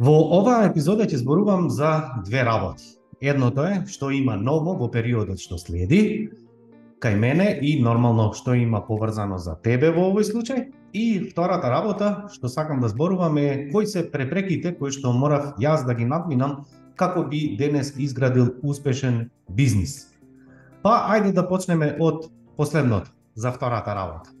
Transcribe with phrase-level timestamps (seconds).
[0.00, 1.90] Во оваа епизода ќе зборувам за
[2.24, 2.86] две работи.
[3.20, 6.30] Едното е што има ново во периодот што следи,
[7.04, 10.64] кај мене и нормално што има поврзано за тебе во овој случај.
[10.96, 15.84] И втората работа што сакам да зборувам е кои се препреките кои што морав јас
[15.84, 16.64] да ги надминам
[16.96, 20.16] како би денес изградил успешен бизнис.
[20.80, 24.32] Па ајде да почнеме од последното, за втората работа.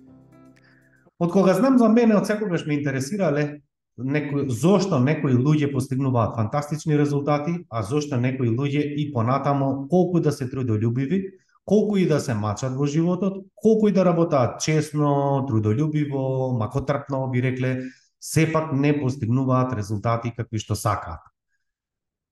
[1.20, 3.60] Од кога знам за мене, од секогаш ме интересирале
[4.00, 10.32] некој, зошто некои луѓе постигнуваат фантастични резултати, а зошто некои луѓе и понатамо колку да
[10.32, 11.22] се трудолюбиви,
[11.64, 17.42] колку и да се мачат во животот, колку и да работаат честно, трудолюбиво, макотрпно би
[17.42, 17.82] рекле,
[18.20, 21.22] сепак не постигнуваат резултати какви што сакаат.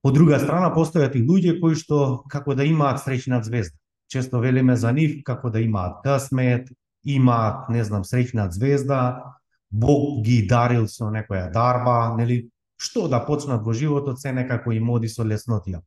[0.03, 3.75] Од друга страна, постојат и луѓе кои што како да имаат среќна звезда.
[4.09, 6.69] Често велиме за нив како да имаат да късмет,
[7.03, 9.38] имаат, не знам, среќна звезда,
[9.69, 14.89] Бог ги дарил со некоја дарба, нели, што да почнат во животот се некако им
[14.89, 15.81] оди со леснотија.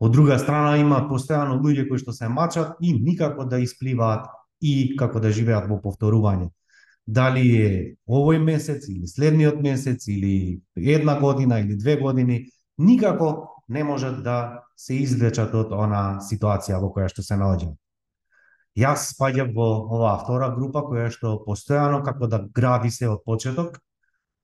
[0.00, 4.26] Од друга страна има постојано луѓе кои што се мачат и никако да испливаат
[4.60, 6.48] и како да живеат во повторување.
[7.06, 7.70] Дали е
[8.06, 12.46] овој месец или следниот месец или една година или две години,
[12.78, 17.81] никако не можат да се извлечат од она ситуација во која што се наоѓаат.
[18.78, 23.76] Јас спаѓам во оваа втора група која што постојано како да гради се од почеток,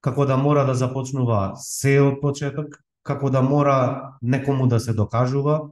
[0.05, 5.71] како да мора да започнува се од почеток, како да мора некому да се докажува,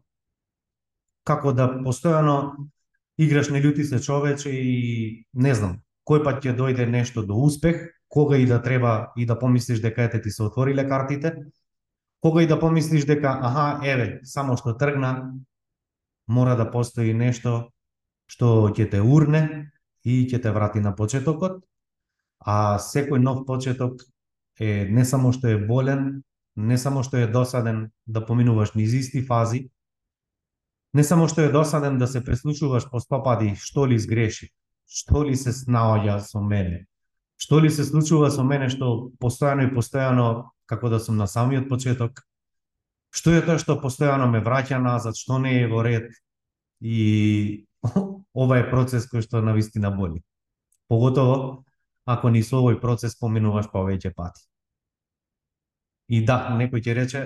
[1.24, 2.38] како да постојано
[3.18, 5.77] играш не љути се човече и не знам,
[6.08, 10.08] кој пат ќе дојде нешто до успех, кога и да треба и да помислиш дека
[10.08, 11.34] ете ти се отвориле картите,
[12.20, 15.34] кога и да помислиш дека аха, еве, само што тргна,
[16.27, 17.72] мора да постои нешто
[18.27, 19.70] што ќе те урне
[20.05, 21.62] и ќе те врати на почетокот,
[22.41, 24.02] а секој нов почеток
[24.58, 26.22] е не само што е болен,
[26.56, 29.68] не само што е досаден да поминуваш низ исти фази,
[30.94, 34.51] не само што е досаден да се преслушуваш по стопади што ли сгреши,
[34.86, 36.86] што ли се снаоѓа со мене,
[37.36, 41.68] што ли се случува со мене што постојано и постојано како да сум на самиот
[41.68, 42.22] почеток,
[43.11, 46.11] што е тоа што постојано ме враќа назад, што не е во ред
[46.80, 47.67] и
[48.42, 50.23] ова е процес кој што на вистина боли.
[50.89, 51.64] Поготово
[52.07, 54.47] ако ни со овој процес поминуваш повеќе пати.
[56.08, 57.23] И да, некој ќе рече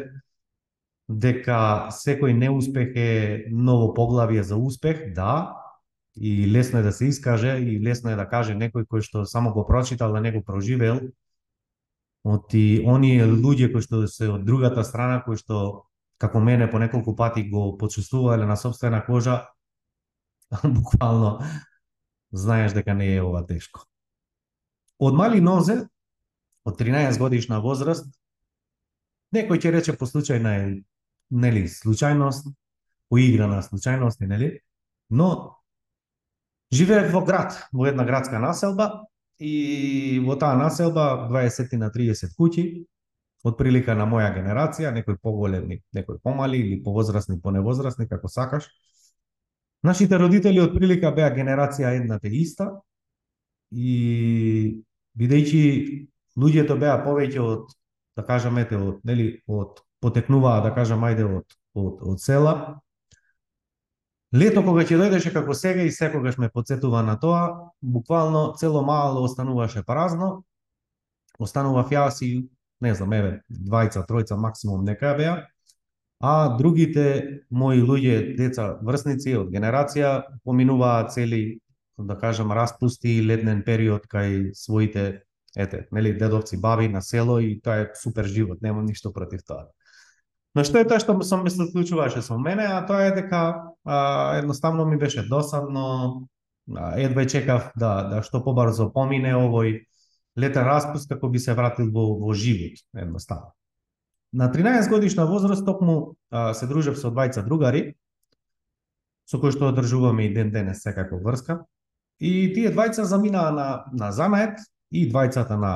[1.11, 3.11] дека секој неуспех е
[3.51, 5.57] ново поглавје за успех, да,
[6.17, 9.53] и лесно е да се искаже, и лесно е да каже некој кој што само
[9.53, 11.01] го прочитал, да не го проживел,
[12.25, 15.85] оти и оние луѓе кои што се од другата страна, кои што
[16.21, 19.47] како мене по неколку пати го почувствувале на собствена кожа,
[20.65, 21.41] буквално
[22.33, 23.85] знаеш дека не е ова тешко.
[24.99, 25.87] Од мали нозе,
[26.65, 28.07] од 13 годишна возраст,
[29.35, 30.67] некој ќе рече по случајна е,
[31.31, 32.51] нели, случајност,
[33.11, 34.59] поиграна случајност, нели,
[35.11, 35.57] но
[36.73, 39.07] живеев во град, во една градска населба
[39.39, 42.67] и во таа населба 20 на 30 куќи,
[43.43, 48.69] од прилика на моја генерација, некој поголеми, некој помали или повозрастни, поневозрастни, како сакаш,
[49.83, 52.69] Нашите родители од прилика беа генерација едната иста
[53.73, 54.83] и
[55.17, 55.63] бидејќи
[56.37, 57.73] луѓето беа повеќе од
[58.17, 62.55] да кажам ете од нели од потекнуваа да кажам ајде од од од села
[64.31, 69.25] Лето кога ќе дојдеше како сега и секогаш ме подсетува на тоа, буквално цело мало
[69.27, 70.45] остануваше празно.
[71.39, 72.47] Останував јас и
[72.81, 75.35] не знам, еве, двајца, тројца максимум нека беа
[76.21, 80.13] а другите мои луѓе, деца, врсници од генерација
[80.45, 81.59] поминуваат цели,
[81.99, 85.23] да кажам, распусти и летнен период кај своите
[85.57, 89.67] ете, нели, дедовци, баби на село и тоа е супер живот, немам ништо против тоа.
[90.55, 94.37] Но што е тоа што сам се случуваше со мене, а тоа е дека а,
[94.39, 96.29] едноставно ми беше досадно,
[96.77, 99.87] а, едва чекав да, да што побрзо помине овој
[100.37, 103.55] летен распуст како би се вратил во, во живот, едноставно.
[104.33, 107.97] На 13 годишна возраст токму а, се дружев со двајца другари,
[109.27, 111.65] со кои што одржуваме и ден денес секако врска.
[112.23, 115.73] И тие двајца заминаа на, на занает и двајцата на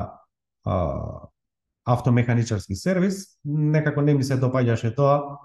[0.63, 1.27] а,
[1.83, 3.37] автомеханичарски сервис.
[3.43, 5.37] Некако не ми се допаѓаше тоа.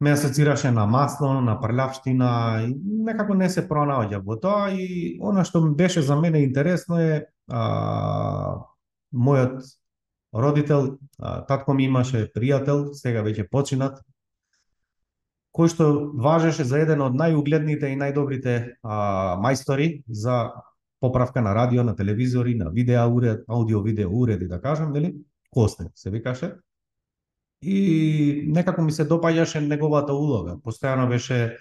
[0.00, 5.42] Ме асоцираше на масло, на прљавштина и некако не се пронаоѓа во тоа и она
[5.44, 8.62] што беше за мене интересно е а,
[9.10, 9.62] мојот
[10.34, 10.98] родител,
[11.48, 14.00] татко ми имаше пријател, сега веќе починат,
[15.52, 20.52] кој што важеше за еден од најугледните и најдобрите а, мајстори за
[21.00, 25.14] поправка на радио, на телевизори, на видео уред, аудио видео уреди, да кажам, нели?
[25.50, 26.54] Костен се викаше.
[27.62, 30.56] и некако ми се допаѓаше неговата улога.
[30.64, 31.56] Постојано беше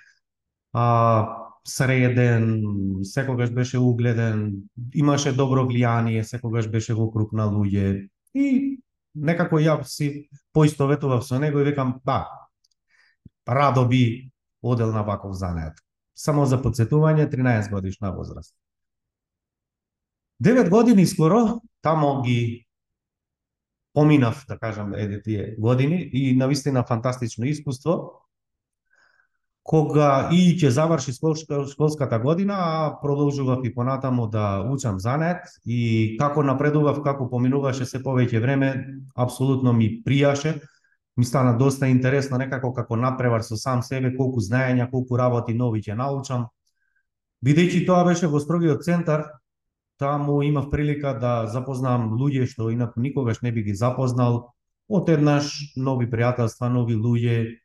[0.74, 2.64] а, среден,
[3.04, 4.64] секогаш беше угледен,
[4.96, 8.80] имаше добро влијание, секогаш беше во круг на луѓе и
[9.16, 12.28] некако ја си поистоветував со него и викам, да,
[13.48, 14.32] радо би
[14.62, 15.74] одел на ваков занет.
[16.16, 18.56] Само за подсетување, 13 годишна возраст.
[20.44, 22.68] 9 години скоро, тамо ги
[23.94, 28.22] поминав, да кажам, еде тие години и навистина фантастично искуство
[29.64, 36.18] кога и ќе заврши школска, школската година, а продолжував и понатаму да учам занет и
[36.20, 38.72] како напредував, како поминуваше се повеќе време,
[39.16, 40.60] апсолутно ми пријаше.
[41.18, 45.82] Ми стана доста интересно некако како напревар со сам себе, колку знаења, колку работи нови
[45.82, 46.48] ќе научам.
[47.46, 49.28] Бидејќи тоа беше во строгиот центар,
[50.02, 54.54] таму имав прилика да запознам луѓе што инаку никогаш не би ги запознал.
[54.90, 57.61] Од еднаш нови пријателства, нови луѓе,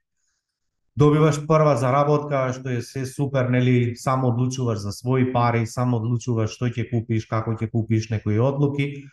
[0.97, 6.57] добиваш прва заработка, што е се супер, нели, само одлучуваш за своји пари, само одлучуваш
[6.57, 9.07] што ќе купиш, како ќе купиш некои одлуки.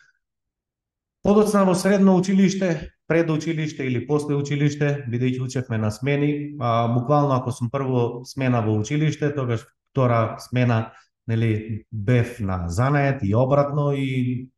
[1.24, 7.36] Подоцна во средно училиште, пред училиште или после училиште, бидејќи учевме на смени, а, буквално
[7.36, 10.92] ако сум прво смена во училиште, тогаш втора смена
[11.28, 14.50] нели бев на занает и обратно и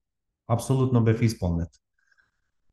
[0.48, 1.70] апсолутно бев исполнет.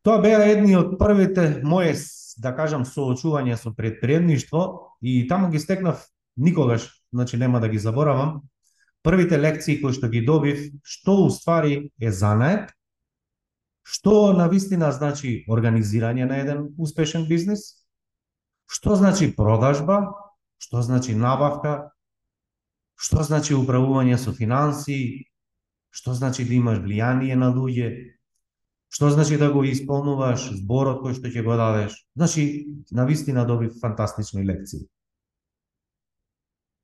[0.02, 1.92] Тоа беа едни од првите моје
[2.38, 4.62] да кажам, соочување со предприемништво
[5.02, 6.06] и таму ги стекнав
[6.36, 8.42] никогаш, значи нема да ги заборавам,
[9.02, 12.70] првите лекции кои што ги добив, што уствари е занает,
[13.82, 17.84] што на вистина значи организирање на еден успешен бизнис,
[18.70, 20.14] што значи продажба,
[20.58, 21.92] што значи набавка,
[22.94, 25.26] што значи управување со финанси,
[25.90, 28.14] што значи да имаш влијание на луѓе,
[28.92, 31.96] Што значи да го исполнуваш зборот кој што ќе го дадеш?
[32.12, 34.84] Значи, на вистина доби фантастични лекции.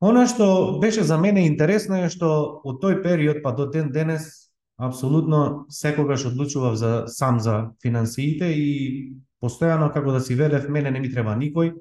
[0.01, 4.49] Она што беше за мене интересно е што од тој период па до ден денес
[4.79, 9.13] апсолутно секогаш одлучував за сам за финансиите и
[9.43, 11.75] постојано како да си велев мене не ми треба никој,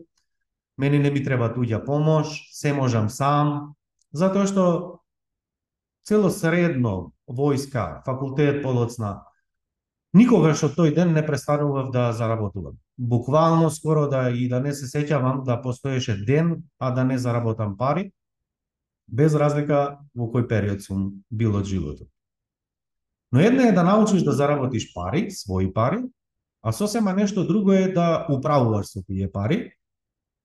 [0.77, 3.77] мене не ми треба туѓа помош, се можам сам,
[4.11, 4.65] затоа што
[6.03, 9.21] цело средно војска, факултет полоцна
[10.17, 12.77] Никогаш од тој ден не престанував да заработувам.
[12.97, 17.75] Буквално скоро да и да не се сеќавам да постоеше ден, а да не заработам
[17.77, 18.11] пари,
[19.07, 22.07] без разлика во кој период сум бил од животот.
[23.31, 26.01] Но една е да научиш да заработиш пари, своји пари,
[26.63, 29.73] а сосема нешто друго е да управуваш со тие пари,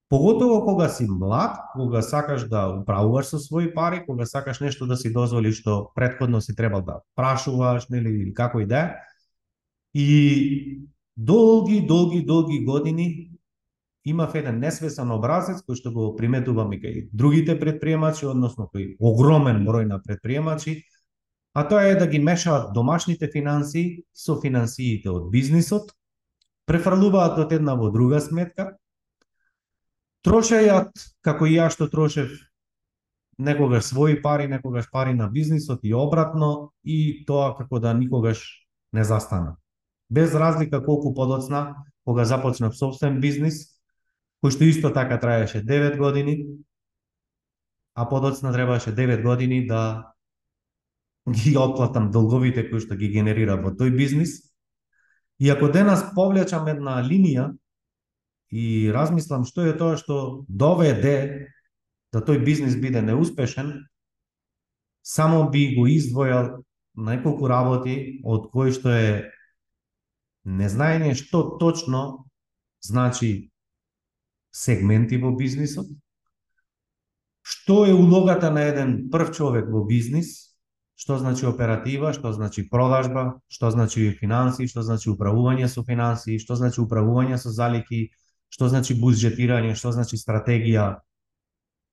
[0.08, 4.96] поготово кога си млад, кога сакаш да управуваш со своји пари, кога сакаш нешто да
[4.96, 8.94] си дозволиш што предходно си требал да прашуваш, нели, или како и да е,
[9.94, 13.32] И долги, долги, долги години
[14.04, 19.62] имав еден несвесен образец кој што го приметувам и кај другите предприемачи, односно кој огромен
[19.66, 20.82] број на предприемачи,
[21.54, 25.92] а тоа е да ги мешаат домашните финансии со финансиите од бизнисот,
[26.66, 28.72] префрлуваат од една во друга сметка,
[30.26, 30.90] трошејат,
[31.22, 32.32] како и ја што трошев,
[33.38, 39.04] некогаш своји пари, некогаш пари на бизнисот и обратно, и тоа како да никогаш не
[39.04, 39.61] застана
[40.12, 43.80] без разлика колку подоцна, кога започнав собствен бизнис,
[44.44, 46.34] кој што исто така траеше 9 години,
[47.94, 50.12] а подоцна требаше 9 години да
[51.28, 54.52] ги отплатам долговите кои што ги генерира во тој бизнис.
[55.40, 57.54] И ако денас повлечам една линија
[58.52, 61.48] и размислам што е тоа што доведе
[62.12, 63.86] да тој бизнис биде неуспешен,
[65.02, 66.60] само би го издвојал
[67.00, 69.30] неколку работи од кои што е
[70.44, 72.24] незнаење што точно
[72.82, 73.50] значи
[74.52, 75.86] сегменти во бизнисот,
[77.42, 80.52] што е улогата на еден прв човек во бизнис,
[81.02, 86.54] што значи оператива, што значи продажба, што значи финанси, што значи управување со финанси, што
[86.54, 88.12] значи управување со залики,
[88.52, 91.00] што значи буџетирање, што значи стратегија.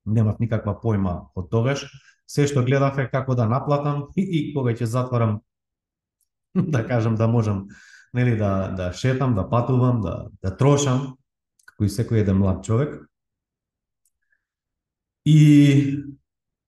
[0.05, 1.87] Немав никаква појма од тогаш.
[2.29, 5.39] Се што гледав е како да наплатам и, кога ќе затворам
[6.75, 7.69] да кажам да можам
[8.13, 11.15] нели да да шетам, да патувам, да да трошам
[11.65, 12.95] како и секој еден млад човек.
[15.25, 16.03] И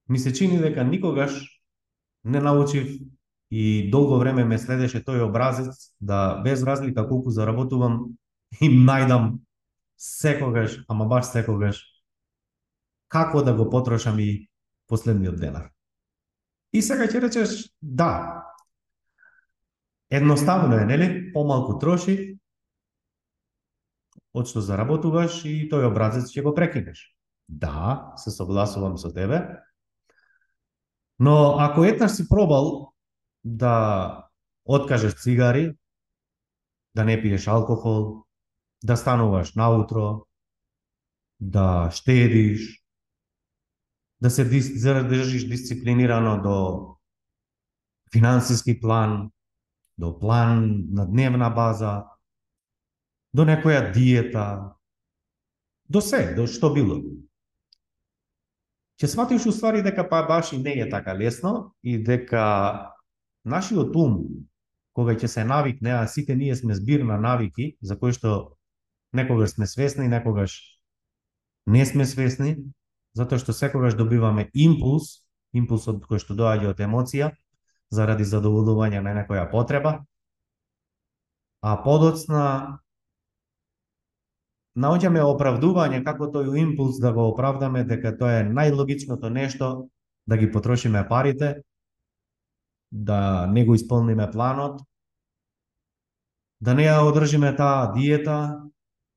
[0.10, 1.62] ми се чини дека никогаш
[2.24, 3.00] не научив
[3.52, 8.16] и долго време ме следеше тој образец да без разлика колку заработувам
[8.62, 9.40] им најдам
[9.98, 11.84] секогаш, ама баш секогаш
[13.12, 14.48] како да го потрошам и
[14.88, 15.70] последниот денар.
[16.74, 18.48] И сега ќе речеш, да,
[20.12, 21.32] Едноставно е, нели?
[21.34, 22.36] Помалку троши,
[24.36, 27.04] од да што заработуваш и тој образец ќе го прекинеш.
[27.48, 29.42] Да, се согласувам со тебе.
[31.20, 32.94] Но ако еднаш си пробал
[33.44, 34.28] да
[34.66, 35.76] откажеш цигари,
[36.96, 38.26] да не пиеш алкохол,
[38.84, 40.26] да стануваш наутро,
[41.40, 42.84] да штедиш,
[44.22, 46.58] да се да држиш дисциплинирано до
[48.14, 49.32] финансиски план,
[50.02, 52.10] до план на дневна база,
[53.34, 54.74] до некоја диета,
[55.86, 56.98] до се, до што било.
[58.98, 62.90] Ќе сватиш уствари дека па баш и не е така лесно и дека
[63.46, 64.18] нашиот ум,
[64.98, 68.58] кога ќе се навикне, а сите ние сме збир на навики, за кои што
[69.14, 70.58] некогаш сме свесни, некогаш
[71.70, 72.58] не сме свесни,
[73.14, 75.22] затоа што секогаш добиваме импулс,
[75.54, 77.32] импулсот кој што доаѓа од емоција,
[77.92, 79.98] заради задоволување на некоја потреба,
[81.62, 82.44] а подоцна
[84.76, 89.90] наоѓаме оправдување како тој импулс да го оправдаме дека тоа е најлогичното нешто
[90.26, 91.62] да ги потрошиме парите,
[92.92, 94.82] да не го исполниме планот,
[96.62, 98.62] да не ја одржиме таа диета,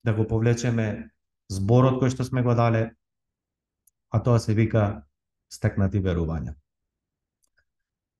[0.04, 1.10] да го повлечеме
[1.48, 2.90] зборот кој што сме го дале,
[4.10, 5.04] а тоа се вика
[5.52, 6.54] стекнати верувања.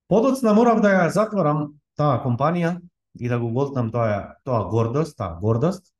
[0.08, 2.76] Подоцна морав да ја затворам таа компанија
[3.20, 5.94] и да го голтнам тоа, тоа гордост, таа гордост,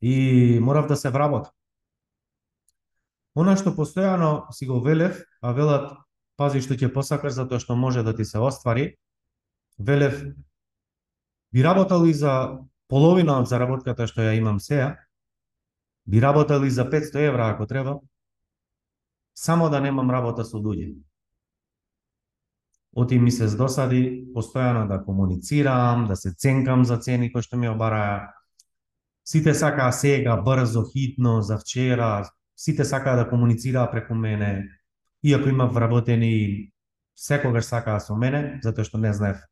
[0.00, 1.52] и морав да се вработам.
[3.34, 5.90] Она што постојано си го велев, а велат,
[6.38, 8.94] пази што ќе посакаш затоа што може да ти се оствари,
[9.78, 10.20] велев,
[11.52, 14.94] би работал и за половина од заработката што ја имам сеја,
[16.06, 17.98] би работал и за 500 евра ако треба,
[19.34, 20.94] само да немам работа со луѓе.
[22.96, 27.68] Оти ми се здосади постојано да комуницирам, да се ценкам за цени кои што ми
[27.68, 28.30] обараа.
[29.24, 34.68] Сите сакаа сега, брзо, хитно, за вчера, сите сакаа да комуницираа преку мене.
[35.24, 36.70] Иако има вработени,
[37.16, 39.42] секогаш сакаа со мене, затоа што не знаев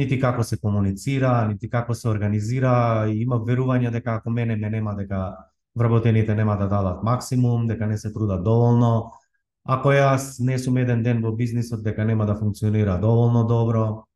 [0.00, 4.70] нити како се комуницира, нити како се организира, и има верување дека ако мене ме
[4.70, 5.36] нема дека
[5.76, 9.12] вработените нема да дадат максимум, дека не се трудат доволно,
[9.64, 14.06] Ако јас не сум еден ден во бизнисот, дека нема да функционира доволно добро,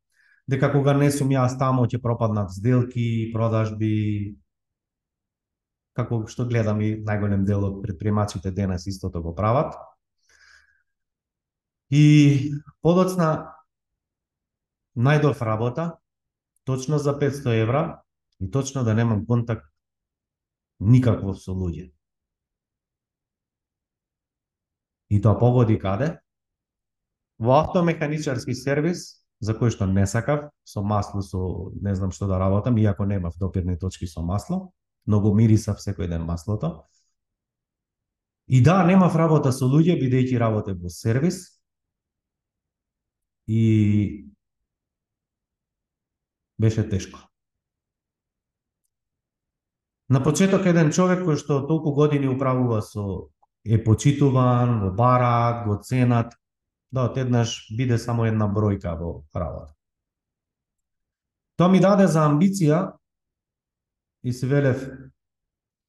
[0.48, 4.36] дека кога не сум јас тамо ќе пропаднат сделки, продажби,
[5.94, 9.76] како што гледам и најголем дел од предприемачите денес истото го прават.
[11.90, 13.54] И подоцна
[14.96, 15.98] најдов работа,
[16.64, 18.02] точно за 500 евра,
[18.40, 19.68] и точно да немам контакт
[20.80, 21.93] никакво со луѓе.
[25.11, 26.18] И тоа погоди каде?
[27.38, 32.38] Во автомеханичарски сервис, за кој што не сакав, со масло, со не знам што да
[32.38, 34.73] работам, иако немав допирни точки со масло,
[35.06, 36.87] многу мирисав секој ден маслото.
[38.46, 41.61] И да, немав работа со луѓе, бидејќи работев во сервис.
[43.46, 44.30] И
[46.58, 47.18] беше тешко.
[50.08, 53.32] На почеток еден човек кој што толку години управува со
[53.64, 56.35] е почитуван, го бараат, го ценат,
[56.92, 59.73] да од еднаш биде само една бројка во работа.
[61.56, 62.94] Тоа ми даде за амбиција
[64.25, 64.85] и се велев,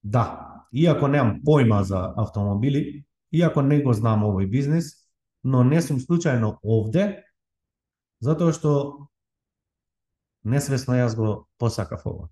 [0.04, 0.26] да,
[0.72, 4.94] иако немам појма за автомобили, иако не го знам овој бизнис,
[5.44, 7.24] но не сум случајно овде,
[8.22, 8.72] затоа што
[10.44, 12.30] несвесно јас го посакав ова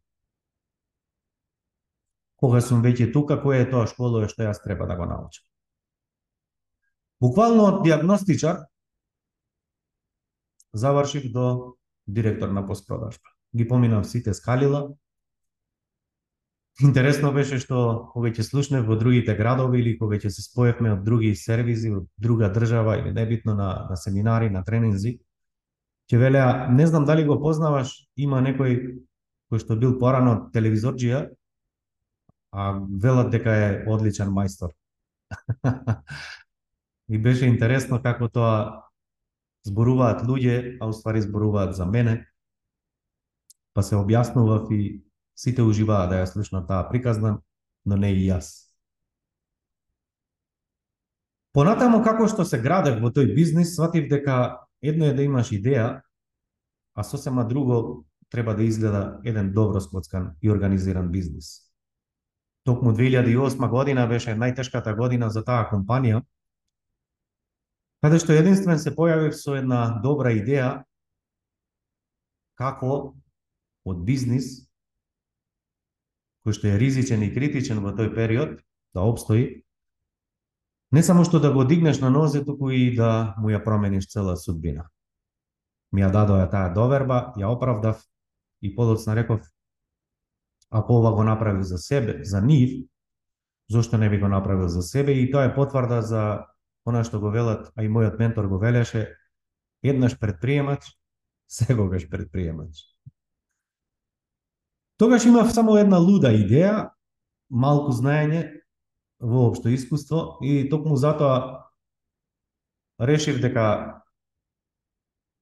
[2.43, 5.45] кога сум веќе тука, која е тоа школа што јас треба да го научам.
[7.23, 8.65] Буквално од диагностичар
[10.73, 13.31] завршив до директор на постпродажба.
[13.55, 14.89] Ги поминав сите скалила.
[16.81, 21.03] Интересно беше што кога ќе слушнев во другите градови или кога ќе се споевме од
[21.05, 25.19] други сервизи од друга држава или небитно на, на семинари, на тренинзи,
[26.11, 28.99] ќе велеа, не знам дали го познаваш, има некој
[29.47, 31.27] кој што бил порано телевизорџија,
[32.53, 34.71] а велат дека е одличен мајстор.
[37.09, 38.89] И беше интересно како тоа
[39.65, 42.27] зборуваат луѓе, а уствари зборуваат за мене.
[43.73, 45.01] Па се објаснував и
[45.35, 47.39] сите уживаа да ја слушнат таа приказна,
[47.85, 48.69] но не и јас.
[51.53, 56.01] Понатаму како што се градев во тој бизнис, сватив дека едно е да имаш идеја,
[56.93, 61.72] а сосема друго треба да изгледа еден добро скоцкан и организиран бизнис.
[62.63, 66.21] Токму 2008 година беше најтешката година за таа компанија,
[68.03, 70.83] каде што единствен се појавив со една добра идеја
[72.59, 73.15] како
[73.83, 74.63] од бизнис
[76.43, 78.57] кој што е ризичен и критичен во тој период,
[78.93, 79.63] да обстои,
[80.91, 84.35] не само што да го дигнеш на нозе, туку и да му ја промениш цела
[84.37, 84.89] судбина.
[85.91, 88.03] Ми ја дадоа таа доверба, ја оправдав
[88.61, 89.47] и подоцна реков,
[90.73, 92.89] ако ова го направи за себе, за нив,
[93.69, 96.45] зошто не би го направил за себе и тоа е потврда за
[96.85, 99.15] она што го велат, а и мојот ментор го велеше,
[99.83, 100.83] еднаш предприемач,
[101.47, 102.83] секогаш предприемач.
[104.97, 106.89] Тогаш имав само една луда идеја,
[107.49, 108.63] малку знаење,
[109.21, 111.69] воопшто искуство и токму затоа
[112.99, 114.01] решив дека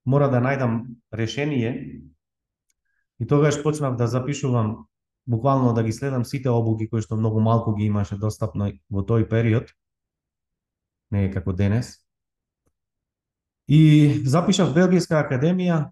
[0.06, 2.04] мора да најдам решение
[3.20, 4.91] и тогаш почнав да запишувам
[5.28, 9.28] буквално да ги следам сите обуки кои што многу малку ги имаше достапно во тој
[9.30, 9.72] период,
[11.12, 11.98] не е како денес.
[13.68, 15.92] И запишав Белгијска академија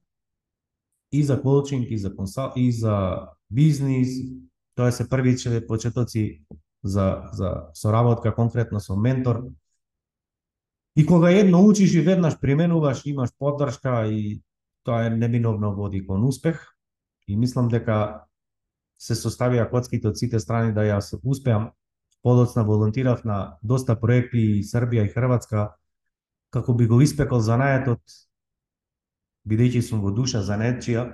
[1.12, 4.10] и за коучинг, и за консал, и за бизнис.
[4.76, 6.44] Тоа се првите почетоци
[6.84, 9.44] за, за соработка конкретно со ментор.
[10.96, 14.42] И кога едно учиш и веднаш применуваш, имаш поддршка и
[14.84, 16.76] тоа е неминовно води кон успех.
[17.28, 18.26] И мислам дека
[19.00, 21.72] се составија коцките од сите страни да јас успеам.
[22.22, 25.70] Подоцна волонтирав на доста проекти и Србија и Хрватска,
[26.52, 28.02] како би го испекол занаетот,
[29.48, 31.06] бидејќи сум во душа занетчија,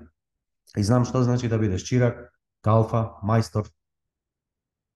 [0.75, 2.31] и знам што значи да бидеш чирак,
[2.65, 3.69] калфа, мајстор.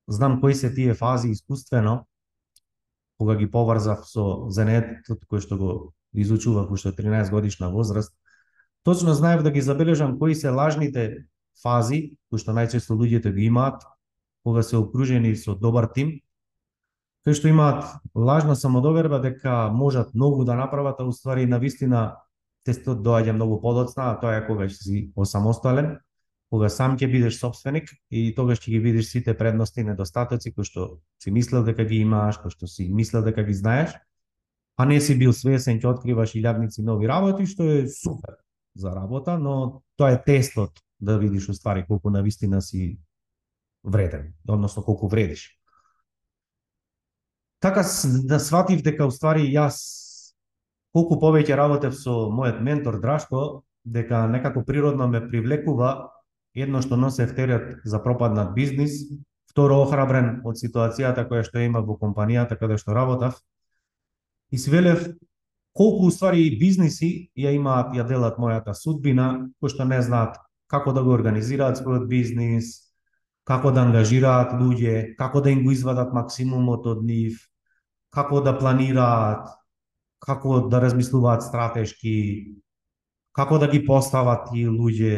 [0.09, 2.07] Знам кои се тие фази искуствено,
[3.19, 5.69] кога ги поврзав со занетот кој што го
[6.17, 8.15] изучував уште 13 годишна возраст,
[8.83, 11.27] точно знаев да ги забележам кои се лажните
[11.63, 13.83] фази, кои што најчесто луѓето ги имаат,
[14.43, 16.19] кога се окружени со добар тим,
[17.23, 17.85] кои што имаат
[18.15, 22.17] лажна самодоверба дека можат многу да направат, а уствари на вистина
[22.65, 25.97] тестот доаѓа многу подоцна, а тоа е кога ќе си осамостален,
[26.49, 30.65] кога сам ќе бидеш собственик и тогаш ќе ги видиш сите предности и недостатоци кои
[30.65, 30.89] што
[31.21, 33.93] си мислел дека ги имаш, кои што си мислел дека ги знаеш,
[34.79, 38.39] а не си бил свесен, ќе откриваш илјадници нови работи, што е супер
[38.75, 42.99] за работа, но тоа е тестот да видиш уствари колку на вистина си
[43.83, 45.59] вреден, односно колку вредиш.
[47.59, 47.83] Така
[48.23, 49.79] да сватив дека уствари јас
[50.95, 56.11] колку повеќе работев со мојот ментор Драшко, дека некако природно ме привлекува
[56.55, 58.95] едно што носев терет за пропаднат бизнис,
[59.51, 63.39] второ охрабрен од ситуацијата која што има во компанијата каде што работав,
[64.51, 65.05] и свелев
[65.73, 71.03] колку уствари бизниси ја имаат, ја делат мојата судбина, кои што не знаат како да
[71.03, 72.71] го организираат својот бизнис,
[73.49, 77.41] како да ангажираат луѓе, како да им го извадат максимумот од нив,
[78.13, 79.49] како да планираат,
[80.21, 82.15] како да размислуваат стратешки,
[83.33, 85.15] како да ги постават тие луѓе,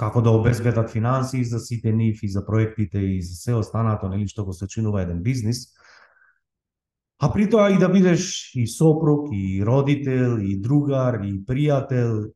[0.00, 4.26] како да обезбедат финанси за сите нив и за проектите и за се останато, нели
[4.26, 5.68] што го сочинува еден бизнис.
[7.22, 12.32] А при тоа и да бидеш и сопруг, и родител, и другар, и пријател,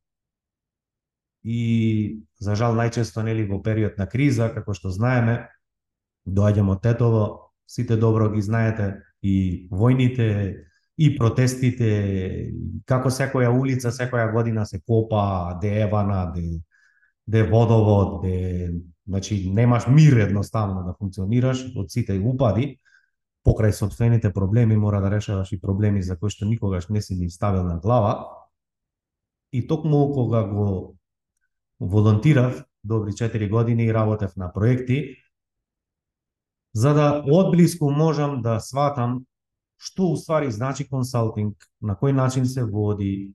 [1.42, 5.48] и за жал најчесто нели во период на криза, како што знаеме,
[6.26, 7.24] доаѓаме од Тетово,
[7.66, 10.28] сите добро ги знаете и војните,
[10.98, 11.90] и протестите,
[12.86, 16.58] како секоја улица, секоја година се копа, де евана, де,
[17.26, 18.72] де водовод, де,
[19.06, 22.80] значи немаш мир едноставно да функционираш од сите упади,
[23.46, 27.30] покрај собствените проблеми мора да решаваш и проблеми за кои што никогаш не си ни
[27.30, 28.26] ставил на глава.
[29.52, 30.97] И токму кога го
[31.80, 35.16] волонтирав добри 4 години и работев на проекти,
[36.74, 39.24] за да одблиску можам да сватам
[39.78, 43.32] што уствари значи консалтинг, на кој начин се води,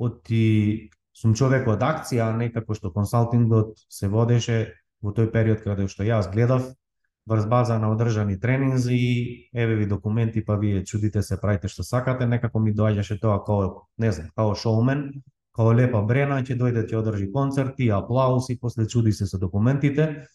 [0.00, 4.56] оти сум човек од акција, не како што консалтингот се водеше
[5.04, 6.72] во тој период каде што јас гледав,
[7.28, 12.26] врз база на одржани тренинзи, еве ви документи, па вие чудите се, правите што сакате,
[12.26, 15.22] некако ми доаѓаше тоа како, не знам, како шоумен,
[15.54, 20.26] као лепа брена, ќе дојде ќе одржи концерти, аплауси, после чуди се со документите.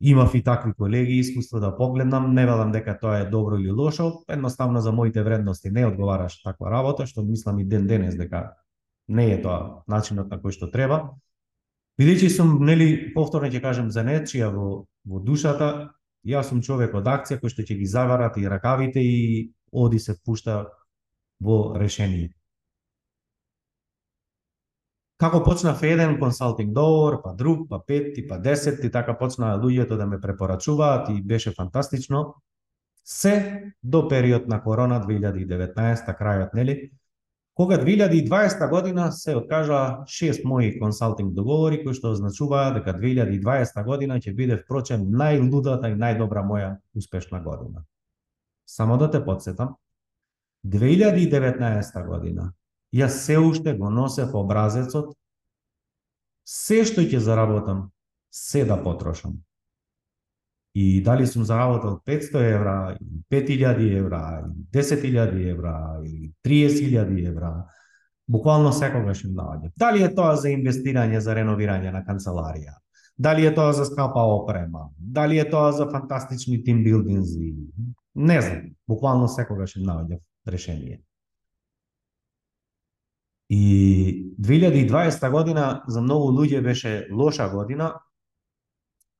[0.00, 4.24] Имав и такви колеги искуство да погледнам, не велам дека тоа е добро или лошо,
[4.28, 8.56] едноставно за моите вредности не одговараш таква работа, што мислам и ден денес дека
[9.08, 11.16] не е тоа начинот на кој што треба.
[12.00, 15.92] Бидејќи сум, нели, повторно ќе кажам за нечија во, во душата,
[16.24, 20.16] јас сум човек од акција кој што ќе ги заварат и ракавите и оди се
[20.24, 20.66] пушта
[21.40, 22.35] во решение
[25.16, 29.96] како почнав еден консалтинг договор, па друг, па пет, па десет, и така почнаа луѓето
[29.96, 32.34] да ме препорачуваат и беше фантастично.
[33.04, 36.90] Се до период на корона 2019, крајот, нели?
[37.54, 44.18] Кога 2020 година се откажа шест мои консалтинг договори кои што означуваа дека 2020 година
[44.20, 47.86] ќе биде впрочем најлудата и најдобра моја успешна година.
[48.66, 49.76] Само да те подсетам,
[50.66, 52.52] 2019 година
[52.94, 55.14] јас се уште го носев образецот
[56.46, 57.90] се што ќе заработам,
[58.30, 59.40] се да потрошам.
[60.76, 62.96] И дали сум заработал 500 евра,
[63.30, 67.64] 5000 евра, 10.000 евра или 30.000 евра,
[68.28, 69.72] буквално секогаш им наоѓа.
[69.76, 72.76] Дали е тоа за инвестирање, за реновирање на канцеларија,
[73.18, 77.54] дали е тоа за скапа опрема, дали е тоа за фантастични тимбилдинзи,
[78.14, 81.00] не знам, буквално секогаш им наоѓа решение.
[83.50, 87.94] И 2020 година за многу луѓе беше лоша година,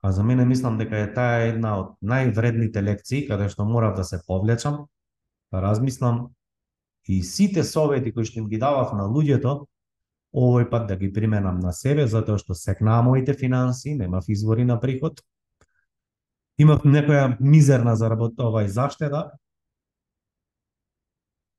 [0.01, 4.03] А за мене мислам дека е таа една од највредните лекции каде што морав да
[4.05, 4.85] се повлечам,
[5.51, 6.27] да размислам
[7.07, 9.65] и сите совети кои што им ги давав на луѓето,
[10.31, 14.77] овој пат да ги применам на себе, затоа што секнаа моите финанси, немав извори на
[14.79, 15.23] приход.
[16.57, 19.31] Имав некоја мизерна заработова и заштеда.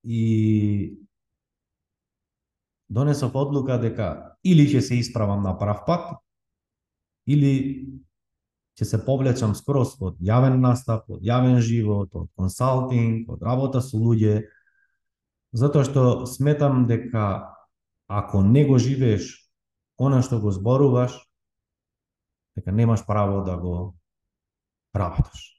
[0.05, 1.08] И
[2.89, 6.17] донесов одлука дека или ќе се исправам на прав пат,
[7.27, 7.53] или
[8.79, 13.99] ќе се повлечам скрос од јавен настап, од јавен живот, од консалтинг, од работа со
[13.99, 14.49] луѓе,
[15.53, 17.55] затоа што сметам дека
[18.09, 19.35] ако не го живееш
[19.99, 21.13] она што го зборуваш,
[22.57, 23.99] дека немаш право да го
[24.95, 25.59] работиш.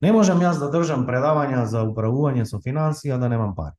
[0.00, 3.76] Не можам јас да држам предавања за управување со финансија а да немам пари.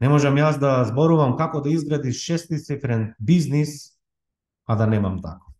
[0.00, 3.98] Не можам јас да зборувам како да изгради шестицифрен бизнис,
[4.66, 5.52] а да немам тако.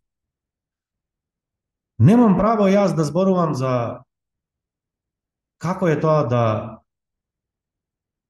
[1.99, 4.03] Немам право јас да зборувам за
[5.59, 6.43] како е тоа да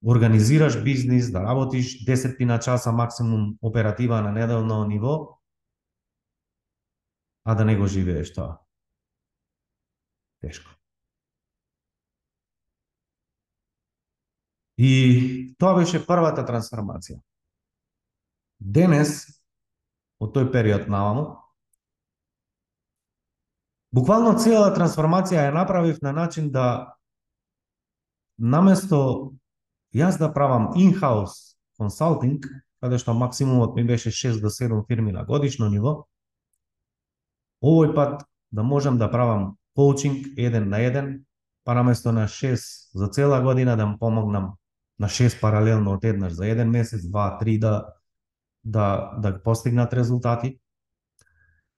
[0.01, 5.39] организираш бизнис, да работиш 10 на часа максимум оператива на неделно ниво,
[7.43, 8.57] а да не го живееш тоа.
[10.41, 10.78] Тешко.
[14.79, 17.19] И тоа беше првата трансформација.
[18.59, 19.25] Денес,
[20.23, 21.25] од тој период наваму,
[23.89, 26.95] Буквално цела трансформација ја направив на начин да
[28.37, 29.31] наместо
[29.95, 32.45] јас да правам in-house консалтинг,
[32.79, 36.05] каде што максимумот ми беше 6 до 7 фирми на годишно ниво,
[37.65, 41.25] овој пат да можам да правам коучинг еден на еден,
[41.65, 44.53] па наместо на 6 за цела година да му помогнам
[44.99, 47.93] на 6 паралелно од еднаш за еден месец, два, три да
[48.63, 50.59] да да постигнат резултати.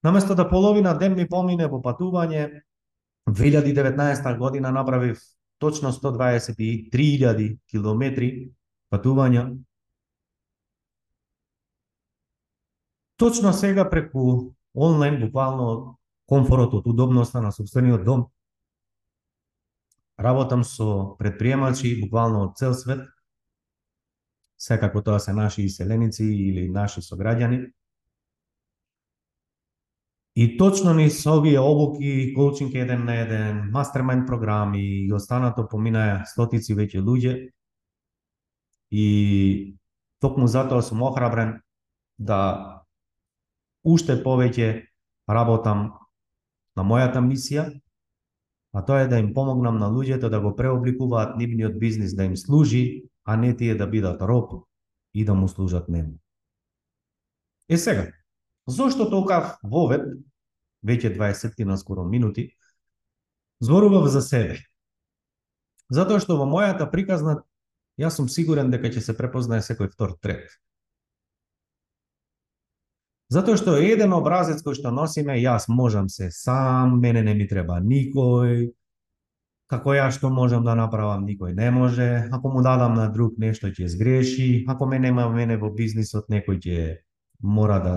[0.04, 2.64] Наместо да половина ден ми помине во патување,
[3.30, 5.20] 2019 година направив
[5.60, 8.52] точно 123.000 километри
[8.92, 9.58] патувања.
[13.18, 18.26] Точно сега преку онлайн, буквално комфортот, удобноста на собствениот дом,
[20.22, 23.08] работам со предприемачи буквално од цел свет,
[24.58, 27.72] секако тоа се наши иселеници или наши сограѓани,
[30.36, 36.24] И точно ни со овие обуки, коучинг еден на еден, мастермайн програми и останато поминаа
[36.26, 37.52] стотици веќе луѓе.
[38.92, 39.76] И
[40.24, 41.60] токму затоа сум охрабрен
[42.18, 42.88] да
[43.84, 44.88] уште повеќе
[45.28, 46.00] работам
[46.80, 47.68] на мојата мисија,
[48.74, 52.38] а тоа е да им помогнам на луѓето да го преобликуваат нивниот бизнис да им
[52.38, 54.66] служи, а не тие да бидат роб
[55.14, 56.20] и да му служат нему.
[57.70, 58.12] Е сега,
[58.68, 60.04] Зошто толкав вовет,
[60.86, 62.52] веќе 20 на скоро минути,
[63.60, 64.60] зборував за себе.
[65.90, 67.42] Затоа што во мојата приказна
[68.00, 70.48] јас сум сигурен дека ќе се препознае секој втор трет.
[73.32, 77.80] Затоа што еден образец кој што носиме, јас можам се сам, мене не ми треба
[77.80, 78.72] никој,
[79.72, 83.72] како ја што можам да направам, никој не може, ако му дадам на друг нешто
[83.72, 86.80] ќе сгреши, ако ме нема мене во бизнисот, некој ќе
[87.40, 87.96] мора да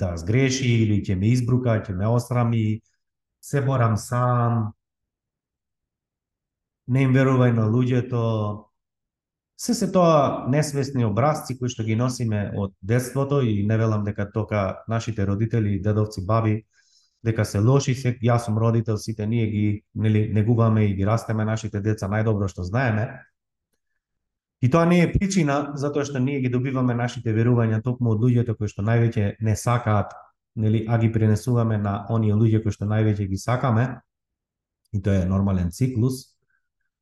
[0.00, 2.80] да сгреши или ќе ме избрука, ќе ме осрами,
[3.40, 4.72] се борам сам,
[6.88, 8.22] не им верувај на луѓето.
[9.60, 14.30] Се се тоа несвесни образци кои што ги носиме од детството и не велам дека
[14.32, 16.62] тока нашите родители, дедовци, баби,
[17.24, 21.44] дека се лоши, се, јас сум родител, сите ние ги нели, негуваме и ги растеме
[21.44, 23.10] нашите деца најдобро што знаеме,
[24.60, 28.56] И тоа не е причина затоа што ние ги добиваме нашите верувања токму од луѓето
[28.58, 30.12] кои што највеќе не сакаат,
[30.60, 33.86] нели, а ги пренесуваме на оние луѓе кои што највеќе ги сакаме.
[34.92, 36.36] И тоа е нормален циклус.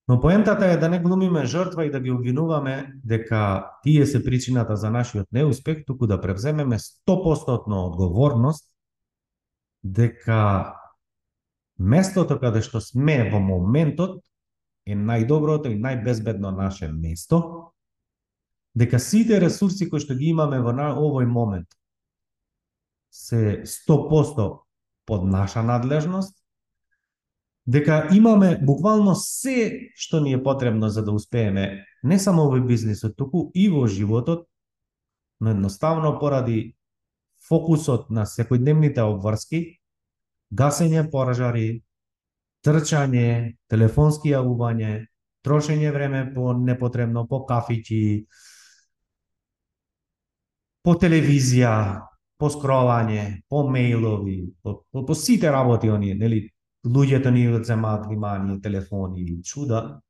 [0.08, 4.76] Но поентата е да не глумиме жртва и да ги обвинуваме дека тие се причината
[4.76, 8.64] за нашиот неуспех, туку да превземеме 100% одговорност
[9.84, 10.74] дека
[11.78, 14.24] местото каде што сме во моментот
[14.88, 17.68] е најдоброто и најбезбедно наше место,
[18.74, 21.68] дека сите ресурси кои што ги имаме во овој момент
[23.12, 24.64] се 100%
[25.06, 26.32] под наша надлежност,
[27.68, 33.16] дека имаме буквално се што ни е потребно за да успееме не само во бизнисот,
[33.16, 34.46] туку и во животот,
[35.40, 36.76] но едноставно поради
[37.48, 39.78] фокусот на секојдневните обврски,
[40.52, 41.82] гасење поражари,
[42.64, 45.06] трчање, телефонски јавување,
[45.44, 48.26] трошење време по непотребно, по кафиќи,
[50.82, 51.74] по телевизија,
[52.38, 56.46] по скролање, по мејлови, по, по, по сите работи оние, нели,
[56.86, 60.00] луѓето ни одземаат внимание, телефони или чуда,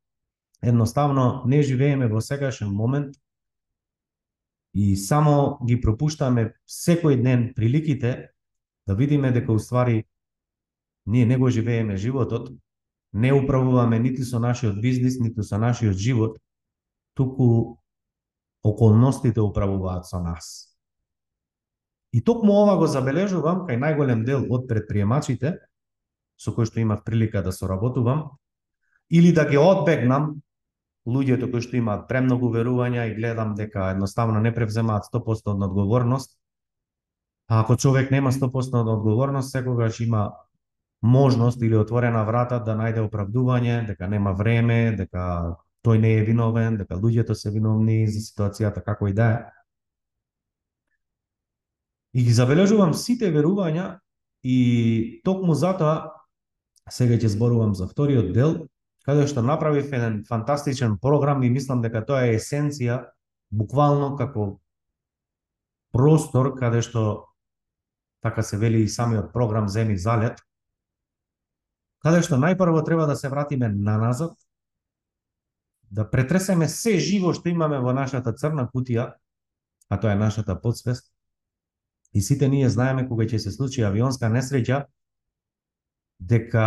[0.63, 3.15] едноставно не живееме во сегашен момент
[4.75, 8.31] и само ги пропуштаме секој ден приликите
[8.87, 10.05] да видиме дека уствари
[11.07, 12.51] ние не го живееме животот,
[13.13, 16.39] не управуваме нити со нашиот бизнис, нити со нашиот живот,
[17.15, 17.81] туку
[18.63, 20.77] околностите управуваат со нас.
[22.13, 25.59] И токму ова го забележувам кај најголем дел од предприемачите,
[26.39, 28.31] со кои што имав прилика да соработувам,
[29.11, 30.41] или да ги одбегнам
[31.09, 36.37] луѓето кои што имаат премногу верувања и гледам дека едноставно не превземаат 100% од одговорност,
[37.49, 40.33] а ако човек нема 100% од одговорност, секогаш има
[41.03, 46.77] можност или отворена врата да најде оправдување, дека нема време, дека тој не е виновен,
[46.77, 49.39] дека луѓето се виновни за ситуацијата како и да е.
[52.13, 53.99] И ги забележувам сите верувања
[54.43, 56.18] и токму затоа
[56.91, 58.57] сега ќе зборувам за вториот дел,
[59.05, 63.07] каде што направив еден фантастичен програм и мислам дека тоа е есенција,
[63.51, 64.61] буквално како
[65.93, 67.25] простор каде што
[68.23, 70.43] така се вели и самиот програм Земи залет,
[72.05, 74.35] каде што најпрво треба да се вратиме на назад,
[75.91, 79.15] да претресеме се живо што имаме во нашата црна кутија,
[79.89, 81.09] а тоа е нашата подсвест,
[82.13, 84.85] и сите ние знаеме кога ќе се случи авионска несреќа,
[86.19, 86.67] дека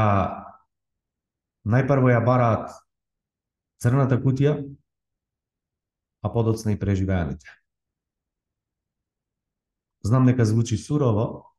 [1.68, 2.72] најпрво ја бараат
[3.82, 4.58] црната кутија,
[6.22, 7.48] а подоцна и преживеаните.
[10.04, 11.52] Знам дека звучи сурово,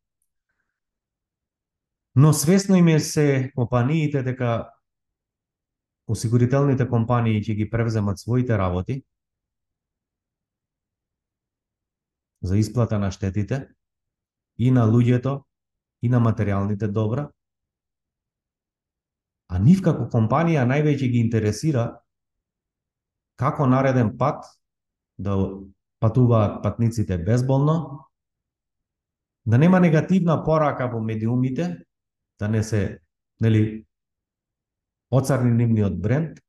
[2.17, 4.71] Но свесно им е се компаниите дека
[6.07, 9.01] осигурителните компании ќе ги превземат своите работи
[12.43, 13.69] за исплата на штетите
[14.59, 15.43] и на луѓето
[16.03, 17.31] и на материјалните добра.
[19.53, 21.85] А нив како компанија највеќе ги интересира
[23.37, 24.47] како нареден пат
[25.21, 25.37] да
[26.01, 28.07] патуваат патниците безболно,
[29.45, 31.85] да нема негативна порака во медиумите,
[32.41, 33.03] да не се,
[33.41, 33.85] нели,
[35.11, 36.41] оцарни нивниот бренд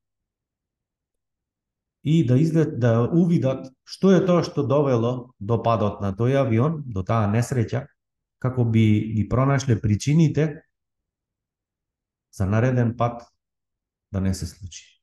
[2.04, 6.84] и да излет да увидат што е тоа што довело до падот на тој авион,
[6.88, 7.86] до таа несреќа,
[8.40, 8.86] како би
[9.16, 10.64] ги пронашле причините
[12.34, 13.22] за нареден пат
[14.12, 15.02] да не се случи.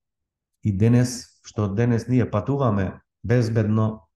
[0.63, 4.09] И денес, што денес ние патуваме безбедно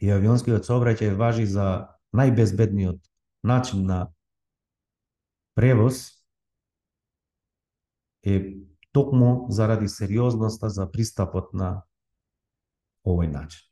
[0.00, 3.00] и авионскиот сообраќај важи за најбезбедниот
[3.44, 4.08] начин на
[5.54, 6.10] превоз
[8.22, 8.56] е
[8.92, 11.86] токму заради сериозноста за пристапот на
[13.06, 13.62] овој начин.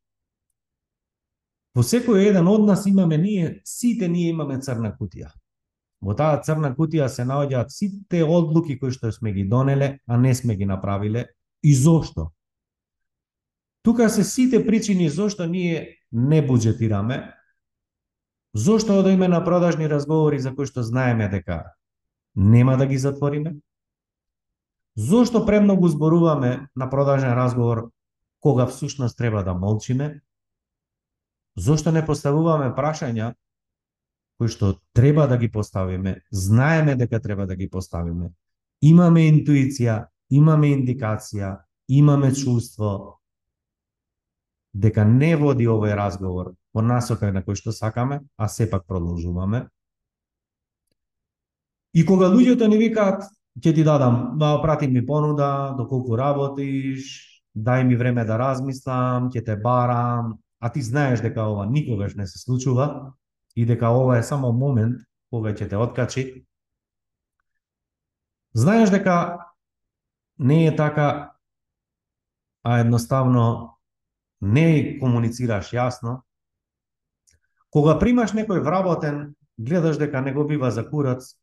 [1.75, 5.33] Во секој еден од нас имаме ние, сите ние имаме црна кутија.
[6.05, 10.35] Во таа црна кутија се наоѓаат сите одлуки кои што сме ги донеле, а не
[10.35, 11.27] сме ги направиле.
[11.63, 12.31] И зошто?
[13.83, 17.35] Тука се сите причини зошто ние не буџетираме,
[18.55, 21.75] Зошто одиме на продажни разговори за кои што знаеме дека
[22.39, 23.57] нема да ги затвориме?
[24.97, 27.91] Зошто премногу зборуваме на продажен разговор
[28.41, 30.21] кога всушност треба да молчиме?
[31.59, 33.35] Зошто не поставуваме прашања
[34.39, 38.33] кои што треба да ги поставиме, знаеме дека треба да ги поставиме.
[38.83, 43.21] Имаме интуиција, имаме индикација, имаме чувство
[44.75, 49.69] дека не води овој разговор во насока на кој што сакаме, а сепак продолжуваме.
[51.95, 53.23] И кога луѓето ни викаат,
[53.63, 57.07] ќе ти дадам, ба, прати ми понуда, доколку работиш,
[57.55, 62.27] дај ми време да размислам, ќе те барам, а ти знаеш дека ова никогаш не
[62.27, 63.15] се случува
[63.57, 66.47] и дека ова е само момент кога ќе те откачи.
[68.55, 69.39] Знаеш дека
[70.39, 71.35] не е така
[72.65, 73.77] а едноставно
[74.41, 76.23] не комуницираш јасно,
[77.69, 81.37] кога примаш некој вработен, гледаш дека не го бива за курац,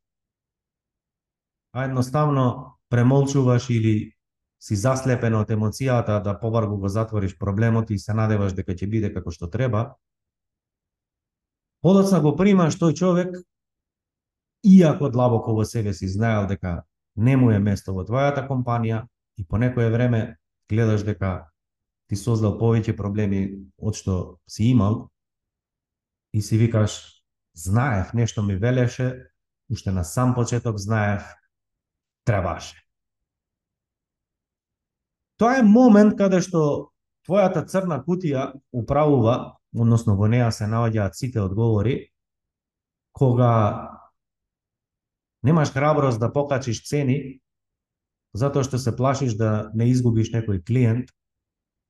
[1.74, 4.14] а едноставно премолчуваш или
[4.62, 9.14] си заслепен од емоцијата да побарго го затвориш проблемот и се надеваш дека ќе биде
[9.14, 9.96] како што треба,
[11.82, 13.36] подоцна го примаш тој човек,
[14.64, 16.84] иако длабоко во себе си знаел дека
[17.16, 20.38] не му е место во твојата компанија и по некое време
[20.70, 21.52] гледаш дека
[22.08, 23.42] ти создал повеќе проблеми
[23.78, 25.10] од што си имал
[26.34, 29.28] и си викаш знаев нешто ми велеше,
[29.72, 31.24] уште на сам почеток знаев
[32.24, 32.78] требаше.
[35.38, 36.92] Тоа е момент каде што
[37.26, 42.12] твојата црна кутија управува, односно во неа се наоѓаат сите одговори,
[43.12, 44.02] кога
[45.44, 47.42] немаш храброст да покачиш цени,
[48.34, 51.12] затоа што се плашиш да не изгубиш некој клиент,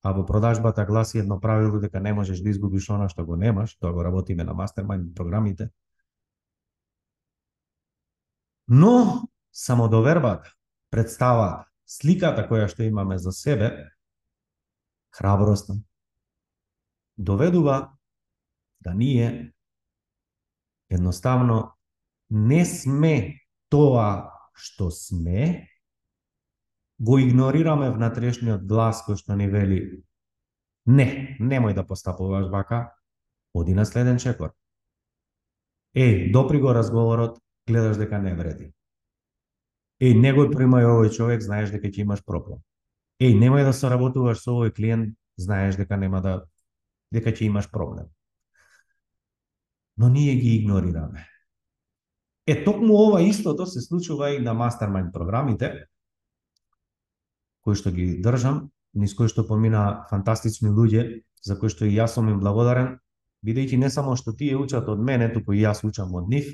[0.04, 3.78] а во продажбата гласи едно правило дека не можеш да изгубиш она што го немаш,
[3.78, 5.70] тоа го работиме на мастермајнд програмите.
[8.68, 10.50] Но самодовербата,
[10.90, 13.92] представата, сликата која што имаме за себе,
[15.12, 15.76] храброста,
[17.22, 17.94] доведува
[18.82, 19.54] да ние
[20.90, 21.72] едноставно
[22.30, 25.68] не сме тоа што сме,
[27.00, 30.04] го игнорираме внатрешниот глас кој што ни вели
[30.86, 32.92] не, немој да постапуваш вака,
[33.54, 34.54] оди на следен чекор.
[35.94, 38.74] Е, допри го разговорот, гледаш дека не вреди.
[40.02, 42.58] е не го примај овој човек, знаеш дека ќе имаш проблем.
[43.20, 46.46] Е, немој да соработуваш со овој клиент, знаеш дека нема да
[47.12, 48.10] дека ќе имаш проблем.
[49.98, 51.28] Но ние ги игнорираме.
[52.48, 55.86] Е, токму ова истото се случува и на мастермайн програмите,
[57.62, 62.18] кои што ги држам, низ кои што помина фантастични луѓе, за кои што и јас
[62.18, 62.98] сум им благодарен,
[63.46, 66.50] бидејќи не само што тие учат од мене, туку и јас учам од нив,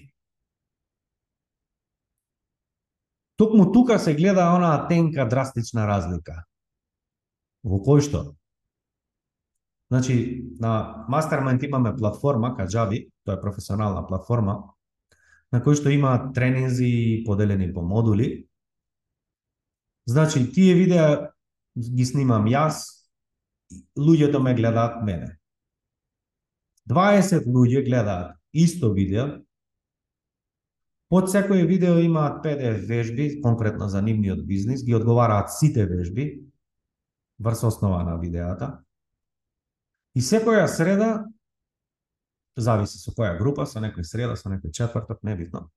[3.37, 6.41] Токму тука се гледа онаа тенка драстична разлика.
[7.61, 8.21] Во кој што?
[9.87, 14.73] Значи, на Mastermind имаме платформа, Kajabi, тоа е професионална платформа,
[15.51, 18.47] на кој што има тренинзи поделени по модули.
[20.05, 21.31] Значи, тие видеа
[21.77, 22.83] ги снимам јас,
[23.95, 25.37] луѓето ме гледаат мене.
[26.89, 29.39] 20 луѓе гледаат исто видео,
[31.07, 36.25] Под секој видео имаат PDF вежби, конкретно за нивниот бизнис, ги одговараат сите вежби,
[37.39, 38.83] врз основа на видеата.
[40.17, 41.27] И секоја среда,
[42.57, 45.67] зависи со која група, со некој среда, со некој четврток, небитно.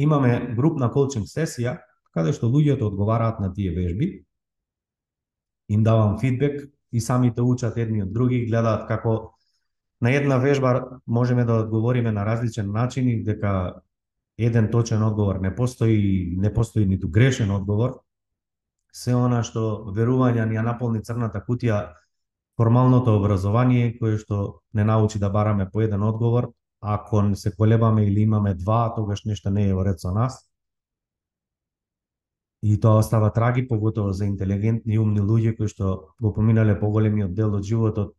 [0.00, 1.82] Имаме групна коучинг сесија,
[2.16, 4.08] каде што луѓето одговараат на тие вежби,
[5.68, 9.34] им давам фидбек и самите учат едни од други, гледаат како
[10.00, 13.82] на една вежба можеме да одговориме на различен начин и дека
[14.38, 18.00] еден точен одговор не постои, не постои ниту грешен одговор.
[18.92, 21.92] Се она што верување ни ја наполни црната кутија
[22.56, 28.20] формалното образование кое што не научи да бараме по еден одговор, ако се колебаме или
[28.20, 30.48] имаме два, тогаш нешто не е во ред со нас.
[32.62, 37.34] И тоа остава траги, поготово за интелигентни и умни луѓе кои што го поминале поголемиот
[37.34, 38.14] дел од животот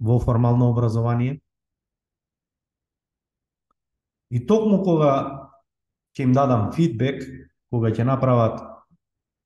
[0.00, 1.40] во формално образование.
[4.30, 5.50] И токму кога
[6.14, 7.22] ќе им дадам фидбек,
[7.70, 8.62] кога ќе направат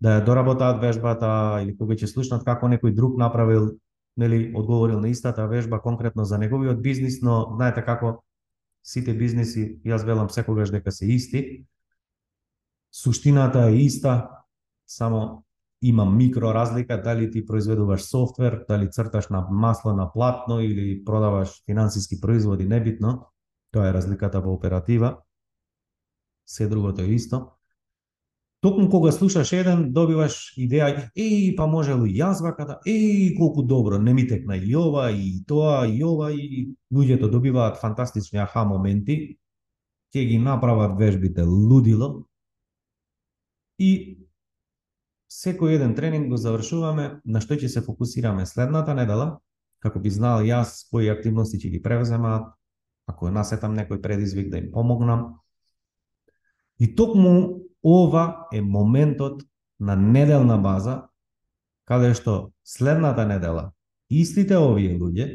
[0.01, 3.77] да ја доработаат вежбата или кога ќе слушнат како некој друг направил,
[4.18, 8.22] нели, одговорил на истата вежба конкретно за неговиот бизнис, но знаете како
[8.83, 11.42] сите бизниси, јас велам секогаш дека се исти.
[12.92, 14.31] Суштината е иста,
[14.87, 15.44] само
[15.83, 21.62] има микро разлика дали ти произведуваш софтвер, дали црташ на масло на платно или продаваш
[21.64, 23.26] финансиски производи, небитно.
[23.70, 25.18] Тоа е разликата во оператива.
[26.46, 27.58] Се другото е исто.
[28.61, 34.01] Токму кога слушаш еден, добиваш идеја, еј, па може ли јас ваката, еј, колку добро,
[34.03, 39.38] не ми текна и ова, и тоа, и ова, и луѓето добиваат фантастични аха моменти,
[40.11, 42.25] ќе ги направат вежбите лудило,
[43.79, 44.27] и
[45.31, 49.38] секој еден тренинг го завршуваме на што ќе се фокусираме следната недела,
[49.79, 52.50] како би знал јас кои активности ќе ги превземаат,
[53.06, 55.38] ако насетам некој предизвик да им помогнам.
[56.83, 59.42] И токму ова е моментот
[59.81, 61.08] на неделна база,
[61.87, 63.72] каде што следната недела
[64.10, 65.26] истите овие луѓе,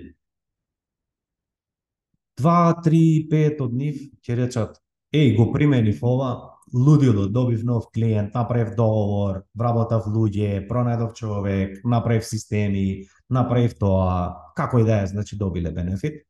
[2.37, 4.81] два, три, пет од нив ќе речат,
[5.13, 6.31] еј, го применив ова,
[6.73, 14.81] лудило, добив нов клиент, направив договор, вработав луѓе, пронајдов човек, направив системи, направив тоа, како
[14.81, 16.23] и да е, значи добиле бенефит.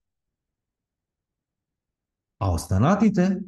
[2.40, 3.40] А останатите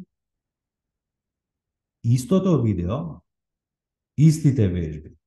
[2.06, 3.22] истото видео,
[4.18, 5.18] истите вежби,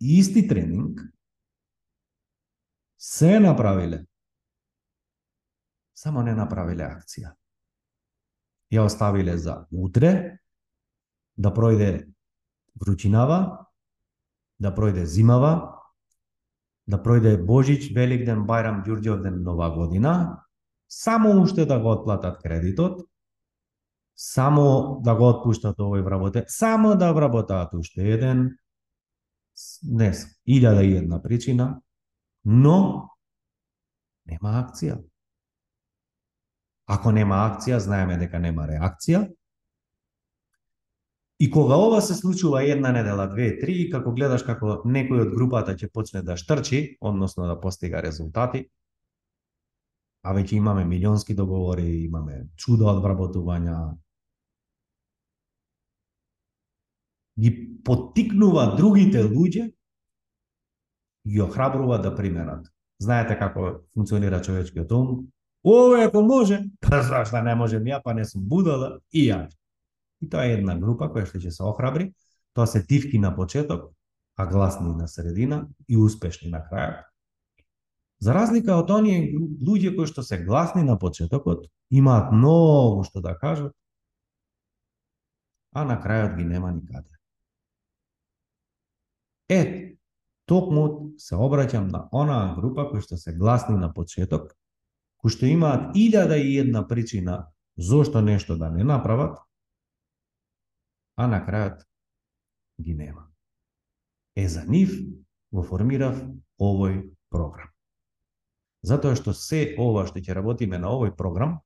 [0.00, 1.00] исти тренинг
[2.98, 4.04] се направиле.
[5.94, 7.34] Само не направиле акција
[8.74, 10.38] ја оставиле за утре,
[11.36, 12.06] да пројде
[12.80, 13.66] вручинава,
[14.58, 15.80] да пројде зимава,
[16.86, 20.44] да пројде Божич, Великден, Бајрам, Ѓурѓовден, Нова година,
[20.88, 23.06] само уште да го отплатат кредитот,
[24.16, 28.46] само да го отпуштат овој вработе, само да вработаат уште еден,
[29.82, 31.80] днес, илјада и една причина,
[32.44, 33.10] но
[34.26, 34.98] нема акција.
[36.86, 39.24] Ако нема акција, знаеме дека нема реакција.
[41.40, 45.74] И кога ова се случува една недела, две, три, како гледаш како некој од групата
[45.74, 48.68] ќе почне да штрчи, односно да постига резултати,
[50.24, 53.96] а веќе имаме милионски договори, имаме чудо од вработувања,
[57.40, 57.50] ги
[57.84, 59.72] потикнува другите луѓе,
[61.28, 62.66] ги охрабрува да применат.
[62.98, 65.24] Знаете како функционира човечкиот ум,
[65.64, 69.48] Овој ако може, па зашто не можем ја, па не сум будала и ја.
[70.20, 72.12] И тоа е една група која што ќе се охрабри,
[72.52, 73.90] тоа се тивки на почеток,
[74.36, 77.08] а гласни на средина и успешни на крајот.
[78.20, 83.34] За разлика од оние луѓе кои што се гласни на почетокот, имаат многу што да
[83.38, 83.72] кажат,
[85.72, 87.08] а на крајот ги нема никаде.
[89.48, 89.96] Е,
[90.48, 94.54] токму се обраќам на онаа група кои што се гласни на почеток,
[95.20, 99.38] кои што имаат илјада и една причина зошто нешто да не направат,
[101.16, 101.84] а на крајот
[102.80, 103.28] ги нема.
[104.36, 104.96] Е за нив
[105.52, 106.18] го формирав
[106.58, 107.70] овој програм.
[108.82, 111.60] Затоа што се ова што ќе работиме на овој програм,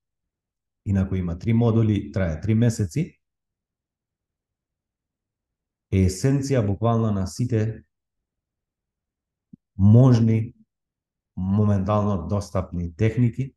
[0.84, 3.17] инако има три модули, трае три месеци,
[5.92, 7.84] е есенција буквално на сите
[9.76, 10.54] можни
[11.36, 13.54] моментално достапни техники,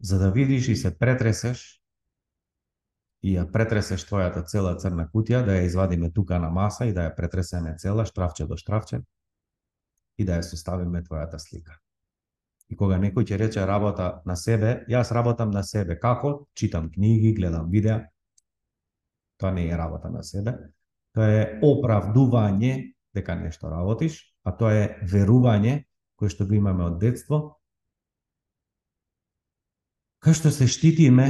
[0.00, 1.80] за да видиш и се претресеш
[3.24, 7.06] и ја претресеш твојата цела црна кутија, да ја извадиме тука на маса и да
[7.08, 9.00] ја претресеме цела, штрафче до штрафче,
[10.18, 11.78] и да ја составиме твојата слика.
[12.68, 15.96] И кога некој ќе рече работа на себе, јас работам на себе.
[16.00, 16.46] Како?
[16.54, 18.10] Читам книги, гледам видеа.
[19.44, 20.54] Тоа не е работа на себе.
[21.12, 25.82] Тоа е оправдување дека нешто работиш, а тоа е верување
[26.16, 27.58] кое што го имаме од детство,
[30.24, 31.26] кај што се штитиме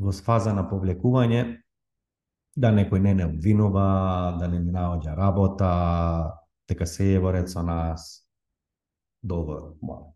[0.00, 1.42] во фаза на повлекување,
[2.56, 3.84] да некој не не обвинува,
[4.40, 5.70] да не ни наоѓа работа,
[6.68, 8.24] дека се е во ред со нас.
[9.20, 10.11] Добро, мало.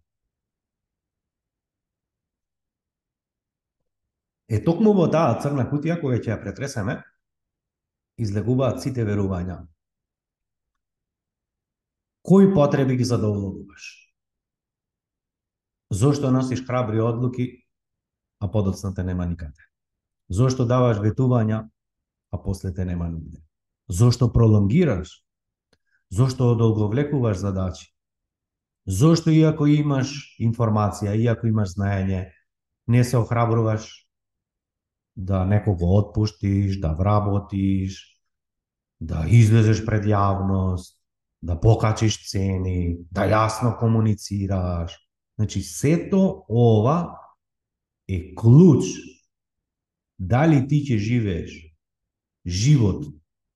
[4.48, 7.00] Е токму во таа црна кутија која ќе ја претресеме,
[8.22, 9.64] излегуваат сите верувања
[12.26, 13.82] кои потреби ги задоволуваш?
[15.90, 17.62] Зошто носиш храбри одлуки,
[18.40, 19.62] а подоцна те нема никаде?
[20.28, 21.68] Зошто даваш ветувања,
[22.34, 23.38] а после те нема нигде?
[23.88, 25.22] Зошто пролонгираш?
[26.10, 27.94] Зошто одолговлекуваш задачи?
[28.86, 32.32] Зошто иако имаш информација, иако имаш знаење,
[32.86, 33.86] не се охрабруваш
[35.16, 38.20] да некого отпуштиш, да вработиш,
[39.00, 40.96] да излезеш пред јавност,
[41.42, 44.92] да покачиш цени, да јасно комуницираш.
[45.38, 47.16] Значи, сето ова
[48.08, 48.84] е клуч
[50.18, 51.52] дали ти ќе живееш
[52.46, 53.04] живот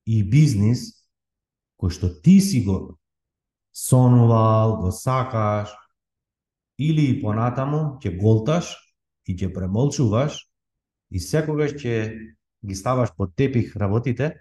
[0.05, 1.01] и бизнис
[1.81, 2.97] кој што ти си го
[3.73, 5.71] сонувал, го сакаш,
[6.77, 8.75] или и понатаму ќе голташ
[9.25, 10.37] и ќе премолчуваш
[11.11, 11.97] и секогаш ќе
[12.63, 14.33] ги ставаш под тепих работите,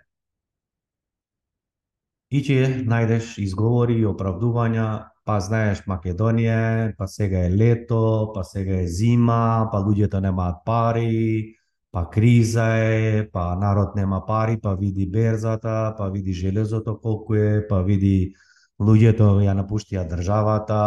[2.31, 4.89] и ќе најдеш изговори и оправдувања,
[5.27, 11.57] па знаеш Македонија, па сега е лето, па сега е зима, па луѓето немаат пари,
[11.91, 17.67] па криза е, па народ нема пари, па види берзата, па види железото колку е,
[17.69, 18.33] па види
[18.81, 20.81] луѓето ја напуштија државата,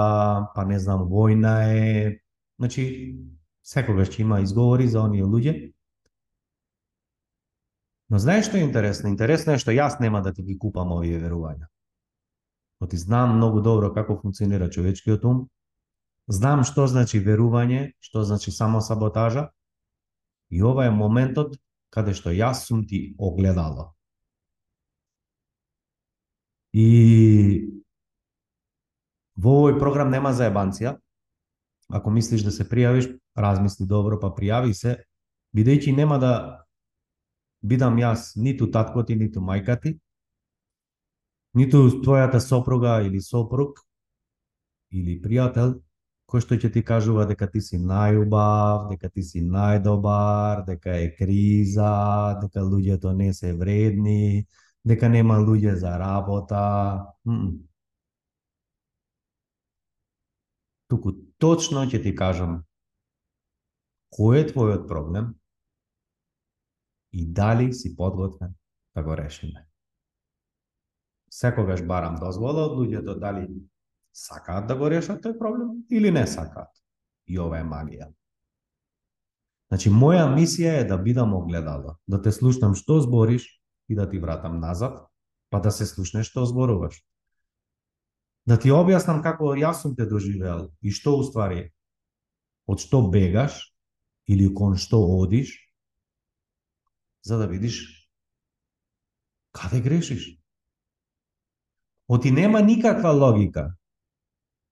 [0.55, 2.19] па не знам војна е.
[2.59, 2.85] Значи,
[3.63, 5.73] секогаш ќе има изговори за оние луѓе
[8.09, 9.09] Но знаеш што е интересно?
[9.09, 11.65] Интересно е што јас нема да ти ги купам овие верувања.
[12.83, 15.39] Оти знам многу добро како функционира човечкиот ум,
[16.27, 19.47] знам што значи верување, што значи само саботажа,
[20.53, 21.55] И ова е моментот
[21.89, 23.93] каде што јас сум ти огледало.
[26.73, 26.85] И
[29.33, 30.93] во овој програм нема заебанција.
[31.93, 34.97] Ако мислиш да се пријавиш, размисли добро, па пријави се,
[35.53, 36.33] бидејќи нема да
[37.61, 39.93] бидам јас ниту татко ти, ниту мајка ти,
[41.53, 43.83] ниту твојата сопруга или сопруг,
[44.91, 45.75] или пријател,
[46.29, 51.11] кој што ќе ти кажува дека ти си најубав, дека ти си најдобар, дека е
[51.13, 51.93] криза,
[52.41, 54.47] дека луѓето не се вредни,
[54.83, 56.63] дека нема луѓе за работа.
[57.25, 57.53] М -м.
[60.93, 62.59] Туку точно ќе ти кажам
[64.13, 65.31] кој е твојот проблем
[67.17, 68.51] и дали си подготвен
[68.93, 69.63] да го решиме.
[71.33, 73.47] Секогаш барам дозвола од луѓето дали
[74.13, 76.69] сакаат да го решат тој проблем или не сакаат.
[77.25, 78.11] И ова е магија.
[79.73, 83.49] Значи, моја мисија е да бидам огледало, да те слушнам што збориш
[83.89, 85.07] и да ти вратам назад,
[85.49, 87.01] па да се слушнеш што зборуваш.
[88.45, 91.69] Да ти објаснам како јас сум те доживеал и што уствари
[92.67, 93.59] од што бегаш
[94.27, 95.53] или кон што одиш,
[97.23, 97.79] за да видиш
[99.51, 100.27] каде грешиш.
[102.07, 103.75] Оти нема никаква логика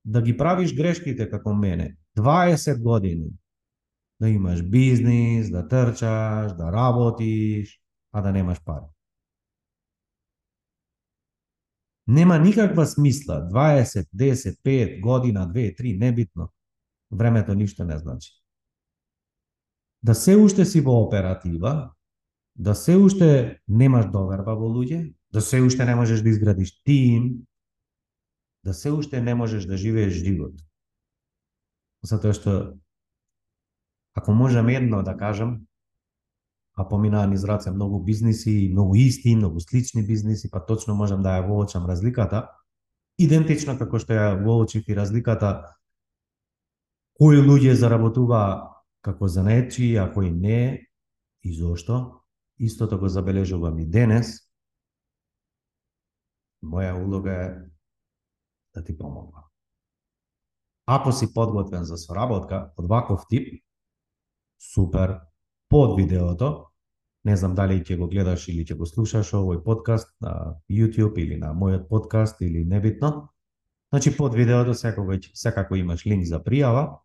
[0.04, 3.32] да ги правиш грешките како мене, 20 години,
[4.20, 7.80] да имаш бизнис, да трчаш, да работиш,
[8.12, 8.86] а да немаш пари.
[12.08, 16.50] Нема никаква смисла, 20, 10, 5 година, 2, 3, небитно.
[17.12, 18.32] Времето ништо не значи.
[20.04, 21.92] Да се уште си во оператива,
[22.56, 27.46] да се уште немаш доверба во луѓе, да се уште не можеш да изградиш тим,
[28.64, 30.58] да се уште не можеш да живееш живот.
[32.04, 32.82] Затоа што
[34.18, 35.68] ако можам едно да кажам,
[36.76, 41.38] а поминаа низ раце многу бизниси, многу исти, многу слични бизниси, па точно можам да
[41.38, 42.48] ја воочам разликата,
[43.20, 45.76] идентично како што ја воочив и разликата
[47.20, 50.88] кои луѓе заработува како занечи, а кои не,
[51.44, 52.22] и зошто.
[52.58, 54.38] Истото така го забележувам и денес.
[56.64, 57.48] Моја улога е
[58.74, 59.44] да ти помогнам.
[60.86, 63.64] Ако си подготвен за соработка од ваков тип,
[64.74, 65.20] супер,
[65.72, 66.68] под видеото,
[67.24, 71.38] не знам дали ќе го гледаш или ќе го слушаш овој подкаст на YouTube или
[71.40, 73.30] на мојот подкаст или небитно.
[73.94, 77.00] Значи под видеото секогаш секако имаш линк за пријава.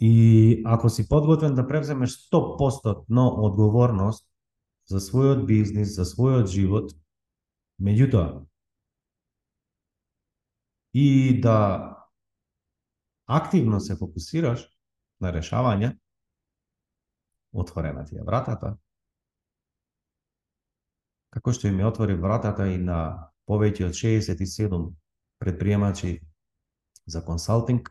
[0.00, 3.04] И ако си подготвен да превземеш 100%
[3.44, 4.24] одговорност
[4.88, 6.96] за својот бизнис, за својот живот,
[7.80, 8.46] меѓутоа
[10.94, 11.96] и да
[13.28, 14.64] активно се фокусираш
[15.20, 15.98] на решавање,
[17.52, 18.76] отворена ти е вратата,
[21.30, 24.90] како што им отвори вратата и на повеќе од 67
[25.42, 26.18] предприемачи
[27.06, 27.90] за консалтинг,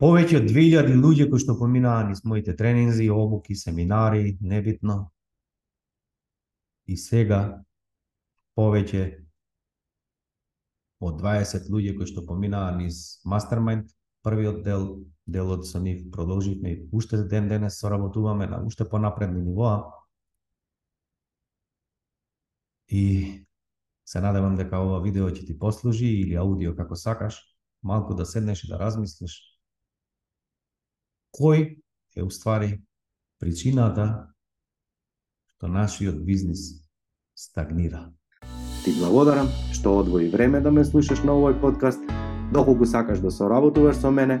[0.00, 5.10] повеќе од 2000 луѓе кои што поминаа низ моите тренинзи, обуки, семинари, небитно.
[6.88, 7.62] И сега
[8.56, 9.04] повеќе
[11.00, 13.92] од 20 луѓе кои што поминаа низ мастермајнд,
[14.24, 14.88] првиот дел,
[15.30, 19.84] делот со нив продолживме и уште ден денес соработуваме на уште понапредни нивоа.
[22.88, 23.46] И
[24.04, 27.38] се надевам дека ова видео ќе ти послужи или аудио како сакаш,
[27.82, 29.38] малку да седнеш и да размислиш
[31.36, 31.78] кој
[32.16, 32.80] е уствари
[33.38, 34.34] причината
[35.54, 36.82] што нашиот бизнис
[37.34, 38.10] стагнира.
[38.84, 42.00] Ти благодарам што одвои време да ме слушаш на овој подкаст.
[42.52, 44.40] Доколку сакаш да соработуваш со мене,